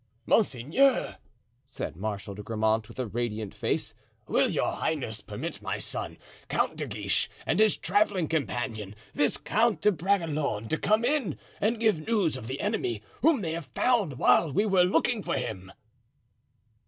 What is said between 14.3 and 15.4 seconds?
we were looking for